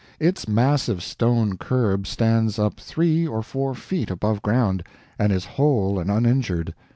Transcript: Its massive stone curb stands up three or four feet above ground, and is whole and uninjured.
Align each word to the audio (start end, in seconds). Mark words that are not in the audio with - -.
Its 0.19 0.47
massive 0.47 1.03
stone 1.03 1.57
curb 1.59 2.07
stands 2.07 2.57
up 2.57 2.79
three 2.79 3.27
or 3.27 3.43
four 3.43 3.75
feet 3.75 4.09
above 4.09 4.41
ground, 4.41 4.83
and 5.19 5.31
is 5.31 5.45
whole 5.45 5.99
and 5.99 6.09
uninjured. 6.09 6.73